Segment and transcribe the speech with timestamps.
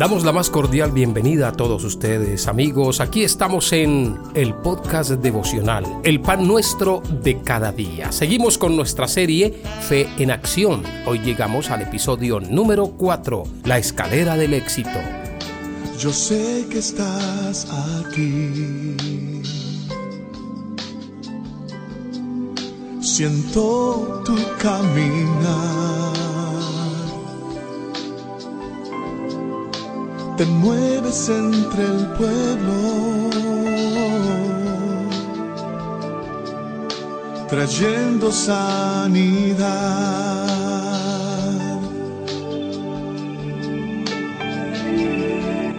[0.00, 3.00] Damos la más cordial bienvenida a todos ustedes, amigos.
[3.00, 8.10] Aquí estamos en el podcast devocional, el pan nuestro de cada día.
[8.10, 10.84] Seguimos con nuestra serie Fe en Acción.
[11.04, 14.88] Hoy llegamos al episodio número 4, la escalera del éxito.
[15.98, 18.94] Yo sé que estás aquí.
[23.02, 26.39] Siento tu caminar
[30.40, 33.28] te mueves entre el pueblo,
[37.46, 39.58] trayendo sanidad.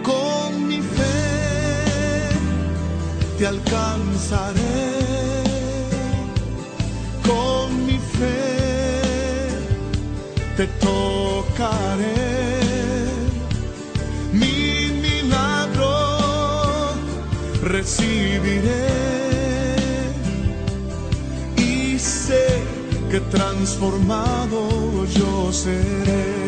[0.04, 2.28] Con mi fe
[3.38, 4.62] te alcanzaré,
[7.26, 9.58] con mi fe
[10.56, 12.51] te tocaré
[17.62, 18.86] recibiré
[21.56, 22.44] y sé
[23.10, 26.42] que transformado yo seré.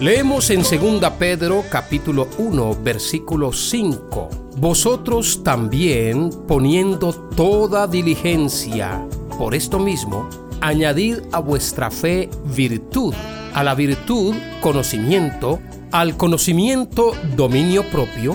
[0.00, 4.28] Leemos en 2 Pedro capítulo 1 versículo 5.
[4.58, 9.04] Vosotros también poniendo toda diligencia
[9.38, 10.28] por esto mismo,
[10.60, 13.14] añadid a vuestra fe virtud,
[13.54, 15.60] a la virtud conocimiento,
[15.92, 18.34] al conocimiento dominio propio,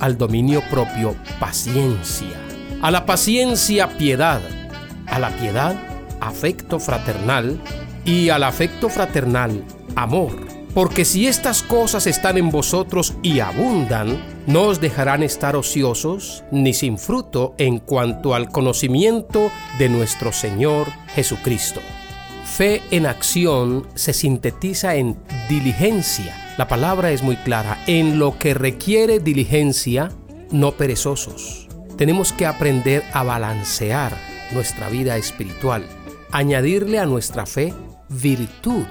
[0.00, 2.36] al dominio propio paciencia,
[2.82, 4.40] a la paciencia piedad,
[5.06, 5.76] a la piedad
[6.20, 7.60] afecto fraternal
[8.04, 10.32] y al afecto fraternal amor.
[10.74, 16.74] Porque si estas cosas están en vosotros y abundan, no os dejarán estar ociosos ni
[16.74, 21.80] sin fruto en cuanto al conocimiento de nuestro Señor Jesucristo.
[22.44, 25.16] Fe en acción se sintetiza en
[25.48, 27.82] diligencia la palabra es muy clara.
[27.86, 30.10] En lo que requiere diligencia,
[30.50, 31.68] no perezosos.
[31.96, 34.16] Tenemos que aprender a balancear
[34.52, 35.86] nuestra vida espiritual,
[36.30, 37.74] añadirle a nuestra fe
[38.08, 38.84] virtud.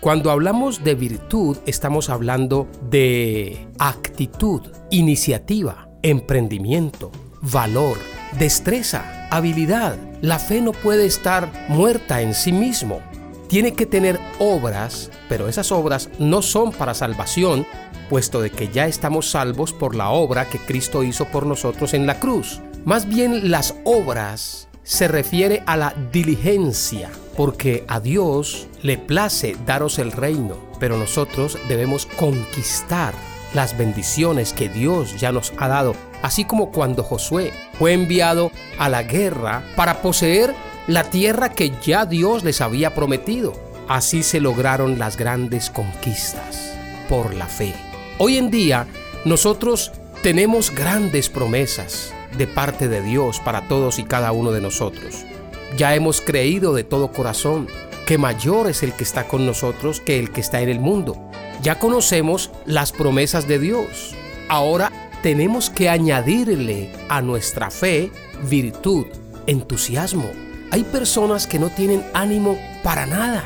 [0.00, 7.12] Cuando hablamos de virtud, estamos hablando de actitud, iniciativa, emprendimiento,
[7.42, 7.98] valor,
[8.38, 9.98] destreza, habilidad.
[10.22, 13.02] La fe no puede estar muerta en sí mismo
[13.50, 17.66] tiene que tener obras, pero esas obras no son para salvación,
[18.08, 22.06] puesto de que ya estamos salvos por la obra que Cristo hizo por nosotros en
[22.06, 22.60] la cruz.
[22.84, 29.98] Más bien las obras se refiere a la diligencia, porque a Dios le place daros
[29.98, 33.14] el reino, pero nosotros debemos conquistar
[33.52, 38.88] las bendiciones que Dios ya nos ha dado, así como cuando Josué fue enviado a
[38.88, 40.54] la guerra para poseer
[40.90, 43.52] la tierra que ya Dios les había prometido.
[43.86, 46.74] Así se lograron las grandes conquistas
[47.08, 47.74] por la fe.
[48.18, 48.88] Hoy en día
[49.24, 49.92] nosotros
[50.24, 55.24] tenemos grandes promesas de parte de Dios para todos y cada uno de nosotros.
[55.76, 57.68] Ya hemos creído de todo corazón
[58.04, 61.16] que mayor es el que está con nosotros que el que está en el mundo.
[61.62, 64.16] Ya conocemos las promesas de Dios.
[64.48, 64.90] Ahora
[65.22, 68.10] tenemos que añadirle a nuestra fe
[68.48, 69.06] virtud,
[69.46, 70.30] entusiasmo,
[70.70, 73.44] hay personas que no tienen ánimo para nada.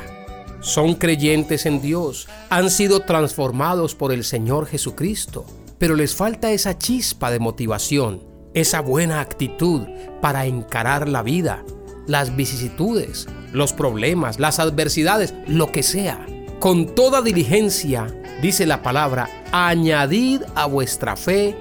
[0.61, 5.45] Son creyentes en Dios, han sido transformados por el Señor Jesucristo,
[5.79, 8.23] pero les falta esa chispa de motivación,
[8.55, 9.83] esa buena actitud
[10.21, 11.65] para encarar la vida,
[12.07, 16.27] las vicisitudes, los problemas, las adversidades, lo que sea.
[16.61, 18.07] Con toda diligencia,
[18.41, 21.55] dice la palabra, añadid a vuestra fe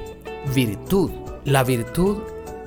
[0.53, 1.12] virtud.
[1.44, 2.19] La virtud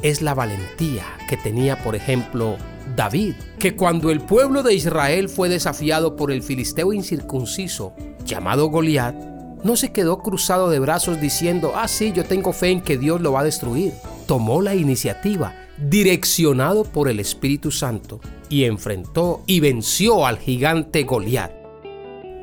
[0.02, 2.56] es la valentía que tenía, por ejemplo,
[2.96, 7.92] David, que cuando el pueblo de Israel fue desafiado por el filisteo incircunciso
[8.24, 9.14] llamado Goliat,
[9.62, 13.20] no se quedó cruzado de brazos diciendo, ah, sí, yo tengo fe en que Dios
[13.20, 13.92] lo va a destruir.
[14.26, 21.52] Tomó la iniciativa, direccionado por el Espíritu Santo, y enfrentó y venció al gigante Goliat.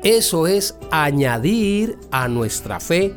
[0.04, 3.14] Eso es añadir a nuestra fe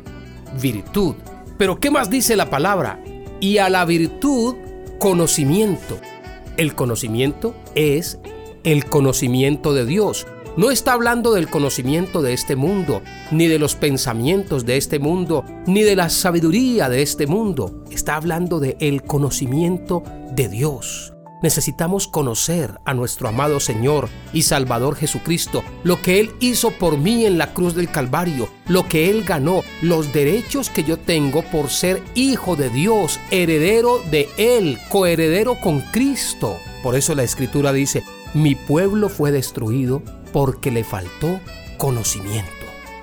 [0.60, 1.14] virtud.
[1.56, 3.00] Pero ¿qué más dice la palabra?
[3.40, 4.56] Y a la virtud,
[4.98, 5.98] conocimiento
[6.58, 8.18] el conocimiento es
[8.64, 10.26] el conocimiento de Dios.
[10.56, 13.00] No está hablando del conocimiento de este mundo,
[13.30, 17.84] ni de los pensamientos de este mundo, ni de la sabiduría de este mundo.
[17.90, 20.02] Está hablando de el conocimiento
[20.32, 21.14] de Dios.
[21.40, 27.26] Necesitamos conocer a nuestro amado Señor y Salvador Jesucristo, lo que Él hizo por mí
[27.26, 31.70] en la cruz del Calvario, lo que Él ganó, los derechos que yo tengo por
[31.70, 36.56] ser hijo de Dios, heredero de Él, coheredero con Cristo.
[36.82, 38.02] Por eso la Escritura dice,
[38.34, 40.02] mi pueblo fue destruido
[40.32, 41.40] porque le faltó
[41.76, 42.50] conocimiento.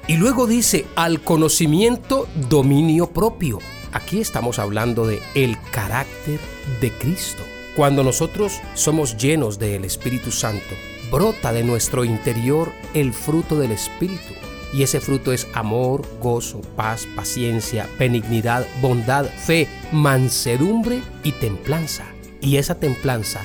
[0.07, 3.59] Y luego dice, al conocimiento, dominio propio.
[3.91, 6.39] Aquí estamos hablando de el carácter
[6.81, 7.43] de Cristo.
[7.75, 10.75] Cuando nosotros somos llenos del Espíritu Santo,
[11.12, 14.33] brota de nuestro interior el fruto del Espíritu.
[14.74, 22.06] Y ese fruto es amor, gozo, paz, paciencia, benignidad, bondad, fe, mansedumbre y templanza.
[22.39, 23.42] Y esa templanza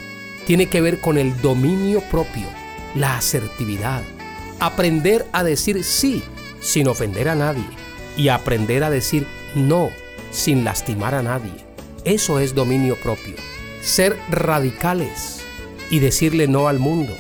[0.47, 2.47] tiene que ver con el dominio propio,
[2.94, 4.03] la asertividad,
[4.61, 6.23] aprender a decir sí
[6.61, 7.67] sin ofender a nadie
[8.17, 9.91] y aprender a decir no
[10.31, 11.65] sin lastimar a nadie.
[12.05, 13.50] Eso es dominio propio.
[13.82, 15.41] Ser radicales
[15.91, 17.15] y decirle no al mundo,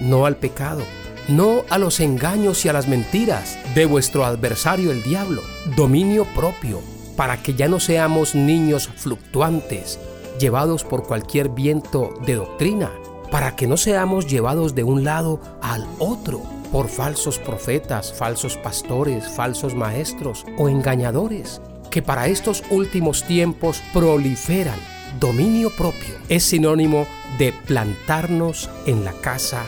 [0.00, 0.82] no al pecado,
[1.28, 5.42] no a los engaños y a las mentiras de vuestro adversario el diablo.
[5.76, 6.80] Dominio propio
[7.16, 9.98] para que ya no seamos niños fluctuantes,
[10.38, 12.92] llevados por cualquier viento de doctrina,
[13.30, 19.28] para que no seamos llevados de un lado al otro por falsos profetas, falsos pastores,
[19.28, 21.60] falsos maestros o engañadores,
[21.90, 24.78] que para estos últimos tiempos proliferan.
[25.20, 27.06] Dominio propio es sinónimo
[27.38, 29.64] de plantarnos en la casa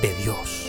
[0.00, 0.68] de Dios.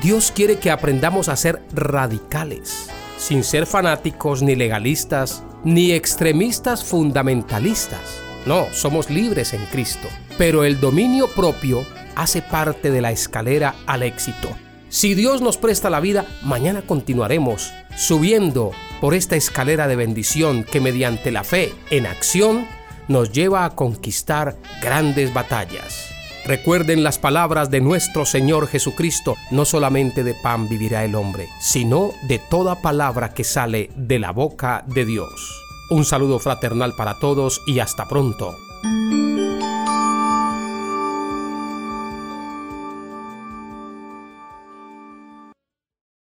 [0.00, 8.20] Dios quiere que aprendamos a ser radicales, sin ser fanáticos ni legalistas, ni extremistas fundamentalistas.
[8.46, 10.08] No, somos libres en Cristo,
[10.38, 11.84] pero el dominio propio
[12.14, 14.48] hace parte de la escalera al éxito.
[14.90, 18.70] Si Dios nos presta la vida, mañana continuaremos subiendo
[19.00, 22.66] por esta escalera de bendición que mediante la fe en acción
[23.12, 26.08] nos lleva a conquistar grandes batallas.
[26.44, 32.10] Recuerden las palabras de nuestro Señor Jesucristo, no solamente de pan vivirá el hombre, sino
[32.26, 35.62] de toda palabra que sale de la boca de Dios.
[35.90, 38.56] Un saludo fraternal para todos y hasta pronto.